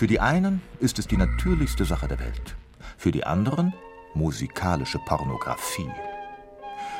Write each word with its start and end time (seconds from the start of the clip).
Für 0.00 0.06
die 0.06 0.18
einen 0.18 0.62
ist 0.78 0.98
es 0.98 1.06
die 1.06 1.18
natürlichste 1.18 1.84
Sache 1.84 2.08
der 2.08 2.18
Welt, 2.18 2.56
für 2.96 3.12
die 3.12 3.24
anderen 3.24 3.74
musikalische 4.14 4.98
Pornografie. 4.98 5.90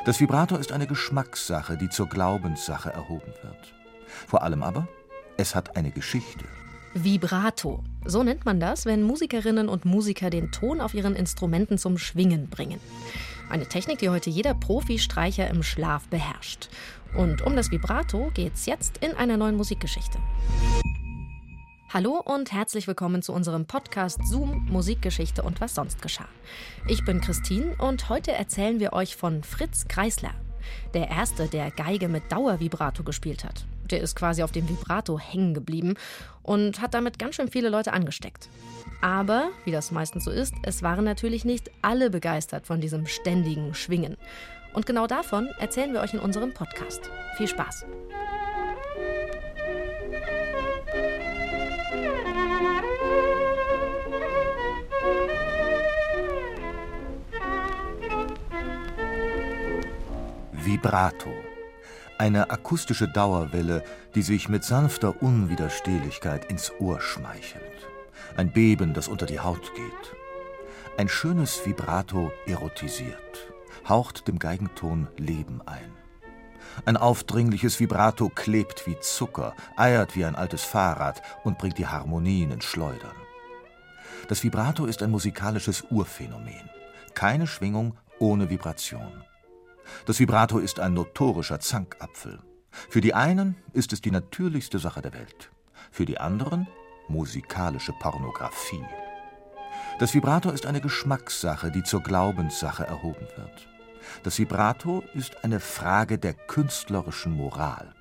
Das 0.05 0.21
Vibrato 0.21 0.57
ist 0.57 0.71
eine 0.71 0.87
Geschmackssache, 0.87 1.79
die 1.79 1.89
zur 1.89 2.11
Glaubenssache 2.11 2.93
erhoben 2.93 3.33
wird. 3.41 3.75
Vor 4.27 4.43
allem 4.43 4.63
aber, 4.63 4.87
es 5.39 5.55
hat 5.55 5.79
eine 5.79 5.93
Geschichte. 5.93 6.45
Vibrato. 6.93 7.83
So 8.05 8.23
nennt 8.23 8.45
man 8.45 8.61
das, 8.61 8.85
wenn 8.85 9.03
Musikerinnen 9.03 9.71
und 9.71 9.87
Musiker 9.87 10.29
den 10.29 10.53
Ton 10.53 10.83
auf 10.83 10.93
ihren 10.93 11.17
Instrumenten 11.17 11.79
zum 11.79 11.97
Schwingen 11.97 12.51
bringen. 12.51 12.81
Eine 13.49 13.67
Technik, 13.67 14.01
die 14.01 14.11
heute 14.11 14.29
jeder 14.29 14.53
Profi-Streicher 14.53 15.49
im 15.49 15.63
Schlaf 15.63 16.07
beherrscht. 16.09 16.69
Und 17.17 17.41
um 17.41 17.57
das 17.57 17.71
Vibrato 17.71 18.31
geht's 18.35 18.67
jetzt 18.67 18.99
in 18.99 19.15
einer 19.15 19.39
neuen 19.39 19.57
Musikgeschichte. 19.57 20.19
Hallo 21.93 22.23
und 22.25 22.53
herzlich 22.53 22.87
willkommen 22.87 23.21
zu 23.21 23.33
unserem 23.33 23.67
Podcast 23.67 24.25
Zoom 24.25 24.65
Musikgeschichte 24.71 25.43
und 25.43 25.61
was 25.61 25.75
sonst 25.75 26.01
geschah. 26.01 26.29
Ich 26.87 27.05
bin 27.05 27.21
Christine 27.21 27.75
und 27.79 28.09
heute 28.09 28.31
erzählen 28.31 28.79
wir 28.79 28.93
euch 28.93 29.17
von 29.17 29.43
Fritz 29.43 29.89
Kreisler. 29.89 30.31
Der 30.95 31.09
erste, 31.09 31.49
der 31.49 31.73
Geige 31.73 32.07
mit 32.07 32.31
Dauervibrato 32.31 33.03
gespielt 33.03 33.43
hat. 33.43 33.65
Der 33.91 34.01
ist 34.03 34.15
quasi 34.15 34.45
auf 34.45 34.53
dem 34.53 34.69
Vibrato 34.69 35.19
hängen 35.19 35.53
geblieben 35.53 35.95
und 36.45 36.81
hat 36.81 36.95
damit 36.95 37.19
ganz 37.19 37.35
schön 37.35 37.51
viele 37.51 37.71
Leute 37.71 37.93
angesteckt. 37.93 38.49
Aber, 39.01 39.49
wie 39.65 39.73
das 39.73 39.91
meistens 39.91 40.23
so 40.23 40.31
ist, 40.31 40.55
es 40.63 40.85
waren 40.85 41.05
natürlich 41.05 41.45
nicht 41.45 41.73
alle 41.83 42.09
begeistert 42.09 42.69
von 42.69 42.81
diesem 42.81 43.09
ständigen 43.09 43.75
Schwingen. 43.75 44.17
Und 44.75 44.87
genau 44.87 45.09
davon 45.09 45.49
erzählen 45.59 45.93
wir 45.93 46.03
euch 46.03 46.15
in 46.15 46.21
unserem 46.21 46.55
Podcast. 46.55 47.11
Viel 47.37 47.49
Spaß! 47.49 47.85
Vibrato. 60.63 61.33
Eine 62.19 62.51
akustische 62.51 63.09
Dauerwelle, 63.09 63.83
die 64.15 64.21
sich 64.21 64.51
mit 64.51 64.63
sanfter 64.63 65.23
Unwiderstehlichkeit 65.23 66.51
ins 66.51 66.71
Ohr 66.79 67.01
schmeichelt. 67.01 67.89
Ein 68.37 68.53
Beben, 68.53 68.93
das 68.93 69.09
unter 69.09 69.25
die 69.25 69.41
Haut 69.41 69.73
geht. 69.75 70.17
Ein 70.99 71.09
schönes 71.09 71.65
Vibrato 71.65 72.31
erotisiert, 72.47 73.53
haucht 73.89 74.29
dem 74.29 74.39
Geigenton 74.39 75.09
Leben 75.17 75.63
ein. 75.65 75.93
Ein 76.85 76.99
aufdringliches 76.99 77.81
Vibrato 77.81 78.29
klebt 78.29 78.87
wie 78.87 78.99
Zucker, 79.01 79.55
eiert 79.77 80.15
wie 80.15 80.27
ein 80.27 80.37
altes 80.37 80.63
Fahrrad 80.63 81.23
und 81.43 81.57
bringt 81.57 81.79
die 81.79 81.87
Harmonien 81.87 82.51
ins 82.51 82.67
Schleudern. 82.67 83.17
Das 84.29 84.43
Vibrato 84.43 84.85
ist 84.85 85.03
ein 85.03 85.11
musikalisches 85.11 85.85
Urphänomen. 85.91 86.69
Keine 87.15 87.47
Schwingung 87.47 87.97
ohne 88.19 88.51
Vibration. 88.51 89.25
Das 90.07 90.19
Vibrato 90.19 90.59
ist 90.59 90.81
ein 90.81 90.95
notorischer 90.95 91.61
Zankapfel. 91.61 92.41
Für 92.71 93.01
die 93.01 93.15
einen 93.15 93.57
ist 93.73 93.93
es 93.93 94.01
die 94.01 94.11
natürlichste 94.11 94.79
Sache 94.79 95.03
der 95.03 95.13
Welt, 95.13 95.51
für 95.91 96.07
die 96.07 96.19
anderen 96.19 96.69
musikalische 97.09 97.93
Pornografie. 97.93 98.85
Das 99.99 100.15
Vibrato 100.15 100.51
ist 100.51 100.67
eine 100.67 100.81
Geschmackssache, 100.81 101.71
die 101.71 101.83
zur 101.83 102.03
Glaubenssache 102.03 102.87
erhoben 102.87 103.27
wird. 103.37 103.69
Das 104.23 104.39
Vibrato 104.39 105.05
ist 105.15 105.45
eine 105.45 105.61
Frage 105.61 106.19
der 106.19 106.35
künstlerischen 106.35 107.33
Moral. 107.33 107.95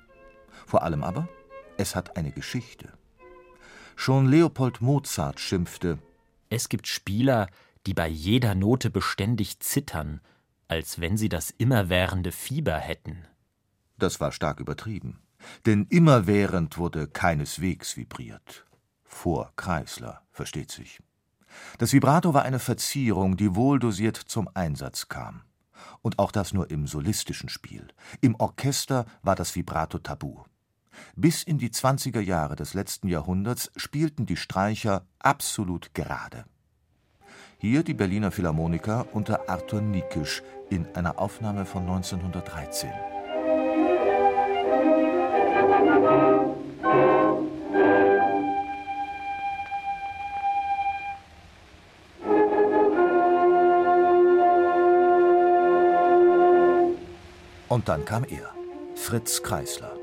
Vor 0.66 0.82
allem 0.82 1.02
aber, 1.02 1.28
es 1.76 1.94
hat 1.94 2.16
eine 2.16 2.32
Geschichte. 2.32 2.92
Schon 3.96 4.26
Leopold 4.26 4.80
Mozart 4.80 5.40
schimpfte 5.40 5.98
Es 6.48 6.68
gibt 6.68 6.86
Spieler, 6.86 7.48
die 7.86 7.94
bei 7.94 8.08
jeder 8.08 8.54
Note 8.54 8.90
beständig 8.90 9.60
zittern, 9.60 10.20
als 10.70 11.00
wenn 11.00 11.16
sie 11.16 11.28
das 11.28 11.50
immerwährende 11.50 12.30
Fieber 12.30 12.76
hätten. 12.76 13.26
Das 13.98 14.20
war 14.20 14.30
stark 14.30 14.60
übertrieben, 14.60 15.20
denn 15.66 15.86
immerwährend 15.86 16.78
wurde 16.78 17.08
keineswegs 17.08 17.96
vibriert. 17.96 18.64
Vor 19.02 19.52
Kreisler, 19.56 20.22
versteht 20.30 20.70
sich. 20.70 21.00
Das 21.78 21.92
Vibrato 21.92 22.34
war 22.34 22.42
eine 22.42 22.60
Verzierung, 22.60 23.36
die 23.36 23.56
wohldosiert 23.56 24.16
zum 24.16 24.48
Einsatz 24.54 25.08
kam. 25.08 25.42
Und 26.02 26.20
auch 26.20 26.30
das 26.30 26.52
nur 26.52 26.70
im 26.70 26.86
solistischen 26.86 27.48
Spiel. 27.48 27.88
Im 28.20 28.36
Orchester 28.36 29.06
war 29.22 29.34
das 29.34 29.56
Vibrato 29.56 29.98
tabu. 29.98 30.44
Bis 31.16 31.42
in 31.42 31.58
die 31.58 31.70
20er 31.70 32.20
Jahre 32.20 32.54
des 32.54 32.74
letzten 32.74 33.08
Jahrhunderts 33.08 33.72
spielten 33.74 34.24
die 34.24 34.36
Streicher 34.36 35.06
absolut 35.18 35.94
gerade. 35.94 36.44
Hier 37.62 37.82
die 37.82 37.92
Berliner 37.92 38.30
Philharmoniker 38.30 39.06
unter 39.12 39.50
Arthur 39.50 39.82
Nikisch 39.82 40.42
in 40.70 40.86
einer 40.94 41.18
Aufnahme 41.18 41.66
von 41.66 41.82
1913. 41.82 42.88
Und 57.68 57.88
dann 57.90 58.06
kam 58.06 58.24
er, 58.24 58.54
Fritz 58.94 59.42
Kreisler. 59.42 59.99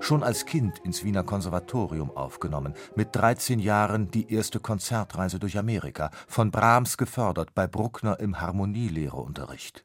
Schon 0.00 0.22
als 0.22 0.46
Kind 0.46 0.78
ins 0.80 1.04
Wiener 1.04 1.22
Konservatorium 1.22 2.10
aufgenommen, 2.16 2.74
mit 2.94 3.14
13 3.14 3.58
Jahren 3.58 4.10
die 4.10 4.32
erste 4.32 4.60
Konzertreise 4.60 5.38
durch 5.38 5.58
Amerika, 5.58 6.10
von 6.26 6.50
Brahms 6.50 6.96
gefördert 6.96 7.54
bei 7.54 7.66
Bruckner 7.66 8.18
im 8.20 8.40
Harmonielehreunterricht. 8.40 9.84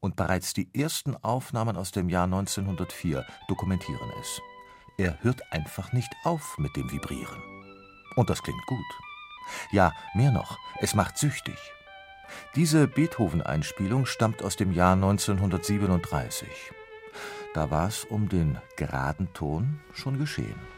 Und 0.00 0.16
bereits 0.16 0.54
die 0.54 0.68
ersten 0.74 1.16
Aufnahmen 1.16 1.76
aus 1.76 1.90
dem 1.90 2.08
Jahr 2.08 2.24
1904 2.24 3.24
dokumentieren 3.48 4.10
es. 4.20 4.40
Er 4.98 5.22
hört 5.22 5.42
einfach 5.52 5.92
nicht 5.92 6.12
auf 6.24 6.56
mit 6.58 6.74
dem 6.76 6.90
Vibrieren. 6.90 7.42
Und 8.16 8.30
das 8.30 8.42
klingt 8.42 8.64
gut. 8.66 8.78
Ja, 9.70 9.92
mehr 10.14 10.32
noch, 10.32 10.58
es 10.80 10.94
macht 10.94 11.18
süchtig. 11.18 11.58
Diese 12.54 12.88
Beethoven-Einspielung 12.88 14.06
stammt 14.06 14.42
aus 14.42 14.56
dem 14.56 14.72
Jahr 14.72 14.94
1937. 14.94 16.48
Da 17.56 17.70
war 17.70 17.88
es 17.88 18.04
um 18.04 18.28
den 18.28 18.58
geraden 18.76 19.32
Ton 19.32 19.80
schon 19.94 20.18
geschehen. 20.18 20.75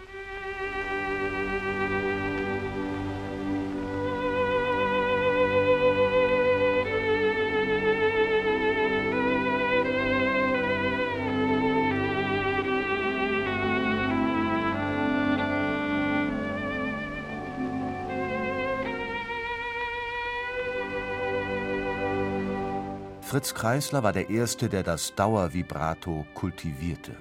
Fritz 23.28 23.52
Kreisler 23.52 24.02
war 24.02 24.14
der 24.14 24.30
Erste, 24.30 24.70
der 24.70 24.82
das 24.82 25.14
Dauervibrato 25.14 26.24
kultivierte. 26.32 27.14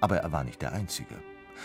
Aber 0.00 0.16
er 0.16 0.32
war 0.32 0.42
nicht 0.42 0.60
der 0.60 0.72
Einzige. 0.72 1.14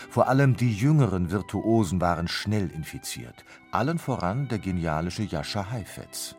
Vor 0.08 0.28
allem 0.28 0.56
die 0.56 0.72
jüngeren 0.72 1.32
Virtuosen 1.32 2.00
waren 2.00 2.28
schnell 2.28 2.70
infiziert. 2.70 3.44
Allen 3.72 3.98
voran 3.98 4.46
der 4.46 4.60
genialische 4.60 5.24
Jascha 5.24 5.72
Heifetz. 5.72 6.36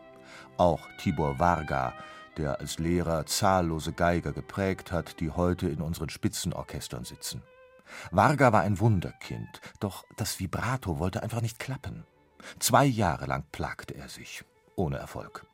Auch 0.56 0.80
Tibor 0.96 1.38
Varga, 1.38 1.92
der 2.38 2.58
als 2.58 2.78
Lehrer 2.78 3.26
zahllose 3.26 3.92
Geiger 3.92 4.32
geprägt 4.32 4.90
hat, 4.90 5.20
die 5.20 5.30
heute 5.30 5.68
in 5.68 5.82
unseren 5.82 6.08
Spitzenorchestern 6.08 7.04
sitzen. 7.04 7.42
Varga 8.10 8.54
war 8.54 8.62
ein 8.62 8.80
Wunderkind, 8.80 9.60
doch 9.78 10.06
das 10.16 10.40
Vibrato 10.40 10.98
wollte 10.98 11.22
einfach 11.22 11.42
nicht 11.42 11.58
klappen. 11.58 12.06
Zwei 12.60 12.86
Jahre 12.86 13.26
lang 13.26 13.44
plagte 13.52 13.94
er 13.94 14.08
sich, 14.08 14.42
ohne 14.74 14.96
Erfolg. 14.96 15.44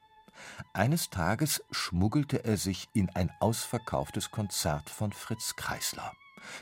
Eines 0.73 1.11
Tages 1.11 1.63
schmuggelte 1.71 2.45
er 2.45 2.57
sich 2.57 2.89
in 2.95 3.11
ein 3.11 3.31
ausverkauftes 3.41 4.31
Konzert 4.31 4.91
von 4.91 5.13
Fritz 5.13 5.57
Kreisler. 5.57 6.13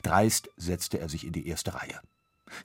Dreist 0.03 0.49
setzte 0.57 0.99
er 0.99 1.09
sich 1.09 1.27
in 1.27 1.33
die 1.33 1.47
erste 1.47 1.75
Reihe. 1.75 2.01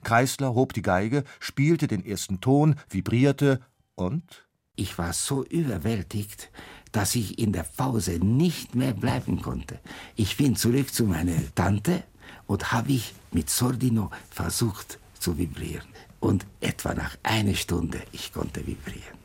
Kreisler 0.04 0.54
hob 0.54 0.72
die 0.72 0.82
Geige, 0.82 1.24
spielte 1.40 1.86
den 1.86 2.04
ersten 2.04 2.40
Ton, 2.40 2.76
vibrierte 2.88 3.60
und 3.94 4.46
ich 4.74 4.96
war 4.96 5.12
so 5.12 5.44
überwältigt, 5.44 6.50
dass 6.92 7.14
ich 7.14 7.38
in 7.38 7.52
der 7.52 7.64
Pause 7.64 8.12
nicht 8.12 8.74
mehr 8.74 8.94
bleiben 8.94 9.42
konnte. 9.42 9.80
Ich 10.16 10.36
bin 10.36 10.56
zurück 10.56 10.92
zu 10.92 11.04
meiner 11.04 11.36
Tante 11.54 12.04
und 12.46 12.72
habe 12.72 12.92
ich 12.92 13.14
mit 13.32 13.50
Sordino 13.50 14.10
versucht 14.30 14.98
zu 15.18 15.36
vibrieren. 15.36 15.88
Und 16.20 16.46
etwa 16.60 16.94
nach 16.94 17.16
einer 17.22 17.54
Stunde 17.54 18.00
ich 18.12 18.32
konnte 18.32 18.66
vibrieren. 18.66 19.21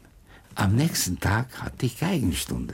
Am 0.58 0.76
nächsten 0.76 1.20
Tag 1.20 1.62
hatte 1.62 1.86
ich 1.86 2.00
Geigenstunde. 2.00 2.74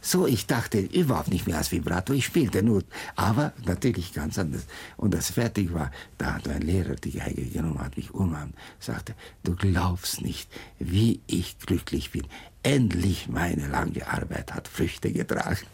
So, 0.00 0.26
ich 0.26 0.46
dachte 0.46 0.80
überhaupt 0.80 1.28
nicht 1.28 1.46
mehr 1.46 1.56
als 1.56 1.70
Vibrato, 1.70 2.12
ich 2.12 2.24
spielte 2.24 2.64
nur, 2.64 2.82
aber 3.14 3.52
natürlich 3.64 4.12
ganz 4.12 4.40
anders. 4.40 4.66
Und 4.96 5.14
als 5.14 5.30
fertig 5.30 5.72
war, 5.72 5.92
da 6.18 6.34
hat 6.34 6.48
mein 6.48 6.62
Lehrer 6.62 6.96
die 6.96 7.12
Geige 7.12 7.44
genommen, 7.44 7.78
hat 7.78 7.96
mich 7.96 8.12
umarmt, 8.12 8.56
sagte, 8.80 9.14
du 9.44 9.54
glaubst 9.54 10.20
nicht, 10.20 10.50
wie 10.80 11.20
ich 11.28 11.60
glücklich 11.60 12.10
bin. 12.10 12.26
Endlich 12.64 13.28
meine 13.28 13.68
lange 13.68 14.04
Arbeit 14.04 14.52
hat 14.52 14.66
Früchte 14.66 15.12
getragen. 15.12 15.64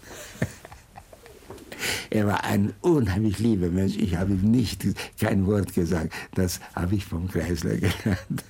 er 2.11 2.27
war 2.27 2.45
ein 2.45 2.75
unheimlich 2.83 3.39
lieber 3.39 3.71
Mensch. 3.71 3.97
Ich 3.97 4.17
habe 4.17 4.35
ihm 4.35 4.51
nicht 4.51 4.87
kein 5.19 5.47
Wort 5.47 5.73
gesagt. 5.73 6.13
Das 6.35 6.61
habe 6.75 6.97
ich 6.97 7.07
vom 7.07 7.27
Kreisler 7.27 7.77
gelernt. 7.77 8.45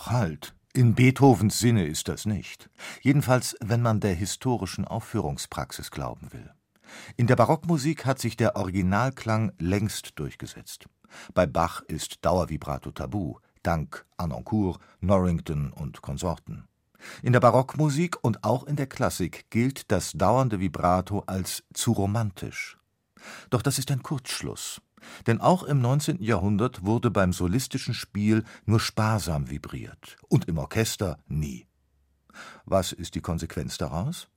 Doch 0.00 0.10
halt, 0.10 0.54
in 0.72 0.94
Beethovens 0.94 1.58
Sinne 1.58 1.84
ist 1.84 2.08
das 2.08 2.24
nicht. 2.24 2.70
Jedenfalls, 3.02 3.54
wenn 3.60 3.82
man 3.82 4.00
der 4.00 4.14
historischen 4.14 4.86
Aufführungspraxis 4.86 5.90
glauben 5.90 6.32
will. 6.32 6.50
In 7.18 7.26
der 7.26 7.36
Barockmusik 7.36 8.06
hat 8.06 8.18
sich 8.18 8.34
der 8.34 8.56
Originalklang 8.56 9.52
längst 9.58 10.18
durchgesetzt. 10.18 10.86
Bei 11.34 11.44
Bach 11.44 11.82
ist 11.82 12.24
Dauervibrato 12.24 12.92
tabu, 12.92 13.40
dank 13.62 14.06
Anoncourt, 14.16 14.80
Norrington 15.00 15.70
und 15.70 16.00
Konsorten. 16.00 16.66
In 17.22 17.34
der 17.34 17.40
Barockmusik 17.40 18.16
und 18.24 18.42
auch 18.42 18.64
in 18.64 18.76
der 18.76 18.86
Klassik 18.86 19.50
gilt 19.50 19.92
das 19.92 20.12
dauernde 20.12 20.60
Vibrato 20.60 21.24
als 21.26 21.62
zu 21.74 21.92
romantisch. 21.92 22.78
Doch 23.50 23.60
das 23.60 23.78
ist 23.78 23.90
ein 23.90 24.02
Kurzschluss. 24.02 24.80
Denn 25.26 25.40
auch 25.40 25.62
im 25.62 25.80
19. 25.80 26.22
Jahrhundert 26.22 26.84
wurde 26.84 27.10
beim 27.10 27.32
solistischen 27.32 27.94
Spiel 27.94 28.44
nur 28.66 28.80
sparsam 28.80 29.50
vibriert 29.50 30.16
und 30.28 30.46
im 30.46 30.58
Orchester 30.58 31.18
nie. 31.28 31.66
Was 32.64 32.92
ist 32.92 33.14
die 33.14 33.20
Konsequenz 33.20 33.78
daraus? 33.78 34.28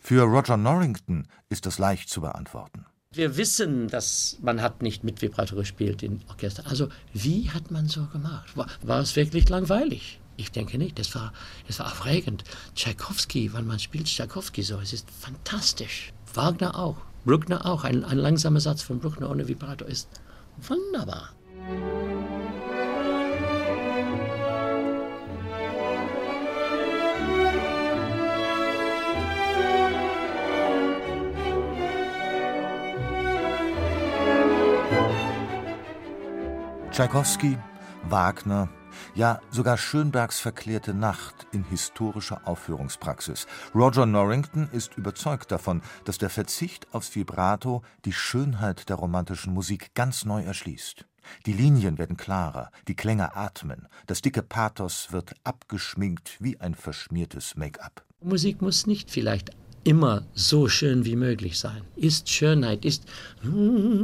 Für 0.00 0.22
Roger 0.22 0.56
Norrington 0.56 1.28
ist 1.48 1.66
das 1.66 1.78
leicht 1.78 2.08
zu 2.08 2.20
beantworten. 2.20 2.86
Wir 3.12 3.36
wissen, 3.36 3.88
dass 3.88 4.38
man 4.42 4.60
hat 4.60 4.82
nicht 4.82 5.04
mit 5.04 5.22
Vibrato 5.22 5.56
gespielt 5.56 6.02
im 6.02 6.20
Orchester. 6.28 6.66
Also 6.66 6.88
wie 7.12 7.50
hat 7.50 7.70
man 7.70 7.88
so 7.88 8.06
gemacht? 8.06 8.56
War, 8.56 8.66
war 8.82 9.00
es 9.00 9.16
wirklich 9.16 9.48
langweilig? 9.48 10.20
Ich 10.36 10.52
denke 10.52 10.76
nicht. 10.76 10.98
Das 10.98 11.14
war, 11.14 11.32
das 11.66 11.78
war 11.78 11.86
aufregend. 11.86 12.44
Tchaikovsky, 12.74 13.52
wenn 13.54 13.66
man 13.66 13.78
spielt 13.78 14.06
Tchaikovsky 14.06 14.62
so, 14.62 14.78
es 14.80 14.92
ist 14.92 15.10
fantastisch. 15.10 16.12
Wagner 16.34 16.78
auch. 16.78 16.96
Bruckner 17.26 17.66
auch. 17.66 17.84
Ein, 17.84 18.04
ein 18.04 18.18
langsamer 18.18 18.60
Satz 18.60 18.82
von 18.82 19.00
Bruckner 19.00 19.28
ohne 19.28 19.48
Vibrato 19.48 19.84
ist 19.84 20.08
wunderbar. 20.58 21.30
Tschaikowski, 36.92 37.58
Wagner, 38.08 38.68
ja 39.14 39.40
sogar 39.50 39.76
Schönbergs 39.78 40.40
verklärte 40.40 40.94
Nacht 40.94 41.46
in 41.52 41.64
historischer 41.64 42.46
Aufführungspraxis. 42.46 43.46
Roger 43.74 44.06
Norrington 44.06 44.68
ist 44.72 44.96
überzeugt 44.96 45.50
davon, 45.52 45.82
dass 46.04 46.18
der 46.18 46.30
Verzicht 46.30 46.92
aufs 46.92 47.14
Vibrato 47.14 47.82
die 48.04 48.12
Schönheit 48.12 48.88
der 48.88 48.96
romantischen 48.96 49.54
Musik 49.54 49.94
ganz 49.94 50.24
neu 50.24 50.42
erschließt. 50.42 51.06
Die 51.44 51.52
Linien 51.52 51.98
werden 51.98 52.16
klarer, 52.16 52.70
die 52.88 52.94
Klänge 52.94 53.34
atmen, 53.34 53.88
das 54.06 54.22
dicke 54.22 54.42
Pathos 54.42 55.12
wird 55.12 55.34
abgeschminkt 55.44 56.36
wie 56.40 56.60
ein 56.60 56.74
verschmiertes 56.74 57.56
Make-up. 57.56 58.04
Musik 58.20 58.62
muss 58.62 58.86
nicht 58.86 59.10
vielleicht 59.10 59.50
immer 59.86 60.26
so 60.34 60.68
schön 60.68 61.04
wie 61.04 61.14
möglich 61.14 61.58
sein. 61.58 61.82
Ist 61.94 62.28
Schönheit, 62.28 62.84
ist 62.84 63.04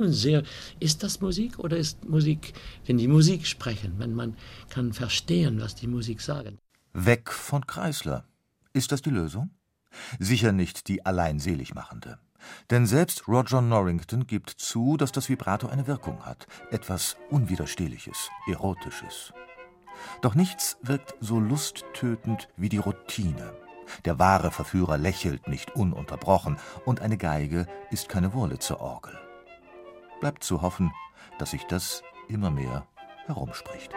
sehr, 0.06 0.44
ist 0.79 1.02
das 1.02 1.20
Musik 1.20 1.58
oder 1.58 1.76
ist 1.76 2.05
Musik, 2.08 2.55
wenn 2.87 2.99
die 2.99 3.08
Musik 3.08 3.46
sprechen, 3.46 3.94
wenn 3.99 4.14
man 4.14 4.37
kann 4.70 4.93
verstehen, 4.93 5.61
was 5.61 5.75
die 5.75 5.88
Musik 5.88 6.20
sagen? 6.20 6.58
Weg 6.93 7.32
von 7.32 7.67
Kreisler. 7.67 8.25
Ist 8.73 8.93
das 8.93 9.02
die 9.02 9.11
Lösung? 9.11 9.50
Sicher 10.20 10.52
nicht 10.52 10.88
die 10.88 11.05
allein 11.05 11.40
selig 11.40 11.75
machende. 11.75 12.19
Denn 12.70 12.87
selbst 12.87 13.26
Roger 13.29 13.61
Norrington 13.61 14.26
gibt 14.26 14.50
zu, 14.50 14.96
dass 14.96 15.12
das 15.12 15.29
Vibrato 15.29 15.67
eine 15.67 15.87
Wirkung 15.87 16.25
hat, 16.25 16.46
etwas 16.70 17.17
Unwiderstehliches, 17.31 18.31
Erotisches. 18.49 19.32
Doch 20.23 20.34
nichts 20.34 20.76
wirkt 20.82 21.14
so 21.20 21.38
lusttötend 21.40 22.49
wie 22.56 22.69
die 22.69 22.79
Routine. 22.79 23.61
Der 24.05 24.19
wahre 24.19 24.50
Verführer 24.50 24.99
lächelt 24.99 25.49
nicht 25.49 25.76
ununterbrochen, 25.76 26.58
und 26.84 27.00
eine 27.00 27.17
Geige 27.17 27.67
ist 27.90 28.08
keine 28.08 28.32
Wurlitzer 28.32 28.81
Orgel. 28.81 29.19
Bleibt 30.20 30.44
zu 30.44 30.62
hoffen, 30.62 30.93
dass 31.38 31.50
sich 31.50 31.64
das 31.64 32.02
immer 32.29 32.50
mehr 32.50 32.87
herumspricht. 33.26 33.90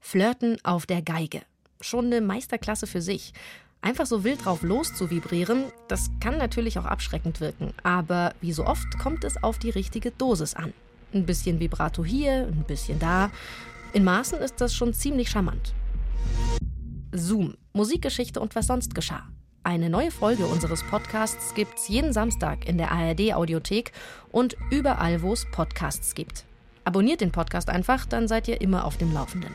Flirten 0.00 0.56
auf 0.62 0.86
der 0.86 1.02
Geige. 1.02 1.42
Schon 1.80 2.06
eine 2.06 2.20
Meisterklasse 2.20 2.86
für 2.86 3.02
sich. 3.02 3.34
Einfach 3.82 4.06
so 4.06 4.24
wild 4.24 4.44
drauf 4.44 4.62
loszuvibrieren, 4.62 5.64
das 5.88 6.10
kann 6.20 6.38
natürlich 6.38 6.78
auch 6.78 6.86
abschreckend 6.86 7.40
wirken. 7.40 7.74
Aber 7.82 8.34
wie 8.40 8.52
so 8.52 8.64
oft 8.64 8.98
kommt 8.98 9.24
es 9.24 9.42
auf 9.42 9.58
die 9.58 9.70
richtige 9.70 10.10
Dosis 10.10 10.54
an. 10.54 10.72
Ein 11.16 11.24
bisschen 11.24 11.60
Vibrato 11.60 12.04
hier, 12.04 12.46
ein 12.46 12.64
bisschen 12.66 12.98
da. 12.98 13.30
In 13.94 14.04
Maßen 14.04 14.38
ist 14.38 14.60
das 14.60 14.74
schon 14.74 14.92
ziemlich 14.92 15.30
charmant. 15.30 15.72
Zoom, 17.12 17.54
Musikgeschichte 17.72 18.38
und 18.38 18.54
was 18.54 18.66
sonst 18.66 18.94
geschah. 18.94 19.22
Eine 19.62 19.88
neue 19.88 20.10
Folge 20.10 20.44
unseres 20.44 20.82
Podcasts 20.82 21.54
gibt's 21.54 21.88
jeden 21.88 22.12
Samstag 22.12 22.68
in 22.68 22.76
der 22.76 22.92
ARD 22.92 23.32
Audiothek 23.32 23.92
und 24.30 24.58
überall, 24.70 25.22
wo 25.22 25.32
es 25.32 25.50
Podcasts 25.50 26.14
gibt. 26.14 26.44
Abonniert 26.84 27.22
den 27.22 27.32
Podcast 27.32 27.70
einfach, 27.70 28.04
dann 28.04 28.28
seid 28.28 28.46
ihr 28.46 28.60
immer 28.60 28.84
auf 28.84 28.98
dem 28.98 29.14
Laufenden. 29.14 29.54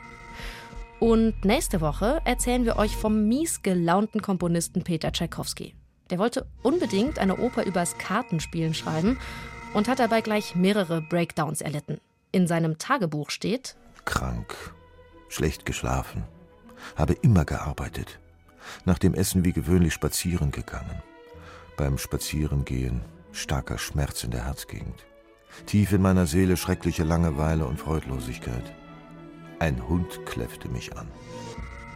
Und 1.00 1.46
nächste 1.46 1.80
Woche 1.80 2.22
erzählen 2.26 2.66
wir 2.66 2.78
euch 2.78 2.96
vom 2.98 3.28
mies 3.28 3.62
gelaunten 3.62 4.24
Komponisten 4.24 4.84
Peter 4.84 5.12
Tschaikowski. 5.12 5.76
Der 6.10 6.18
wollte 6.18 6.48
unbedingt 6.64 7.20
eine 7.20 7.38
Oper 7.38 7.66
übers 7.66 8.00
Kartenspielen 8.00 8.74
schreiben 8.74 9.20
und 9.74 9.88
hat 9.88 10.00
dabei 10.00 10.22
gleich 10.22 10.56
mehrere 10.56 11.02
Breakdowns 11.02 11.62
erlitten. 11.62 12.00
In 12.32 12.48
seinem 12.48 12.78
Tagebuch 12.78 13.30
steht: 13.30 13.76
Krank, 14.06 14.56
schlecht 15.30 15.66
geschlafen, 15.66 16.24
habe 16.96 17.14
immer 17.14 17.46
gearbeitet, 17.46 18.20
nach 18.86 19.00
dem 19.00 19.14
Essen 19.14 19.44
wie 19.46 19.54
gewöhnlich 19.54 19.94
spazieren 19.94 20.52
gegangen. 20.52 21.02
Beim 21.78 21.98
Spazierengehen 21.98 23.02
starker 23.32 23.78
Schmerz 23.78 24.24
in 24.24 24.32
der 24.32 24.46
Herzgegend. 24.46 25.06
Tief 25.66 25.92
in 25.92 26.02
meiner 26.02 26.28
Seele 26.28 26.58
schreckliche 26.58 27.04
Langeweile 27.04 27.66
und 27.66 27.80
Freudlosigkeit. 27.80 28.74
Ein 29.60 29.88
Hund 29.88 30.26
kläffte 30.26 30.70
mich 30.70 30.98
an. 30.98 31.08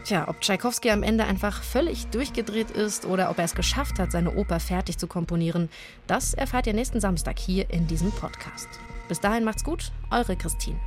Tja, 0.05 0.27
ob 0.27 0.39
Tschaikowski 0.39 0.91
am 0.91 1.01
Ende 1.01 1.25
einfach 1.25 1.63
völlig 1.63 2.05
durchgedreht 2.07 2.69
ist 2.69 3.05
oder 3.05 3.31
ob 3.31 3.39
er 3.39 3.45
es 3.45 3.55
geschafft 3.55 3.97
hat, 3.97 4.11
seine 4.11 4.35
Oper 4.35 4.59
fertig 4.59 4.99
zu 4.99 5.07
komponieren, 5.07 5.67
das 6.05 6.35
erfahrt 6.35 6.67
ihr 6.67 6.73
nächsten 6.73 6.99
Samstag 6.99 7.39
hier 7.39 7.71
in 7.71 7.87
diesem 7.87 8.11
Podcast. 8.11 8.67
Bis 9.07 9.19
dahin 9.19 9.43
macht's 9.43 9.63
gut, 9.63 9.91
eure 10.11 10.35
Christine. 10.35 10.79